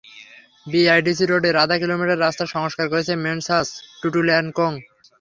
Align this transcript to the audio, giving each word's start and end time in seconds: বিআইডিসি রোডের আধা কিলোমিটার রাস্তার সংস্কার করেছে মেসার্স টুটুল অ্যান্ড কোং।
বিআইডিসি 0.67 1.25
রোডের 1.25 1.55
আধা 1.63 1.75
কিলোমিটার 1.81 2.21
রাস্তার 2.21 2.53
সংস্কার 2.55 2.85
করেছে 2.91 3.13
মেসার্স 3.23 3.69
টুটুল 4.01 4.27
অ্যান্ড 4.31 4.49
কোং। 4.57 4.71